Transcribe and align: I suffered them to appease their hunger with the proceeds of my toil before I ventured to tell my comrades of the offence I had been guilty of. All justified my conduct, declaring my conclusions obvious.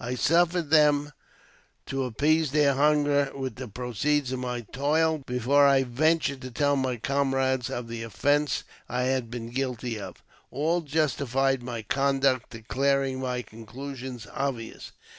I 0.00 0.14
suffered 0.14 0.70
them 0.70 1.12
to 1.88 2.04
appease 2.04 2.52
their 2.52 2.72
hunger 2.72 3.30
with 3.36 3.56
the 3.56 3.68
proceeds 3.68 4.32
of 4.32 4.38
my 4.38 4.62
toil 4.62 5.18
before 5.26 5.66
I 5.66 5.82
ventured 5.82 6.40
to 6.40 6.50
tell 6.50 6.74
my 6.74 6.96
comrades 6.96 7.68
of 7.68 7.86
the 7.88 8.02
offence 8.02 8.64
I 8.88 9.02
had 9.02 9.30
been 9.30 9.50
guilty 9.50 10.00
of. 10.00 10.22
All 10.50 10.80
justified 10.80 11.62
my 11.62 11.82
conduct, 11.82 12.48
declaring 12.48 13.20
my 13.20 13.42
conclusions 13.42 14.26
obvious. 14.32 14.92